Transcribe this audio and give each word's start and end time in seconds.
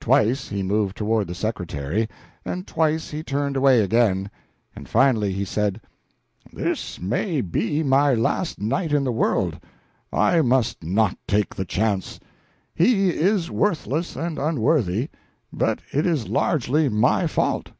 Twice 0.00 0.48
he 0.48 0.60
moved 0.64 0.96
toward 0.96 1.28
the 1.28 1.36
secretary, 1.36 2.08
and 2.44 2.66
twice 2.66 3.10
he 3.10 3.22
turned 3.22 3.56
away 3.56 3.80
again; 3.80 4.28
but 4.74 4.88
finally 4.88 5.30
he 5.32 5.44
said 5.44 5.80
"This 6.52 7.00
may 7.00 7.40
be 7.42 7.84
my 7.84 8.12
last 8.12 8.60
night 8.60 8.90
in 8.92 9.04
the 9.04 9.12
world 9.12 9.60
I 10.12 10.40
must 10.40 10.82
not 10.82 11.16
take 11.28 11.54
the 11.54 11.64
chance. 11.64 12.18
He 12.74 13.10
is 13.10 13.52
worthless 13.52 14.16
and 14.16 14.36
unworthy, 14.36 15.10
but 15.52 15.78
it 15.92 16.06
is 16.06 16.26
largely 16.26 16.88
my 16.88 17.28
fault. 17.28 17.70